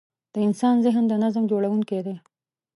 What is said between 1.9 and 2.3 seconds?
دی.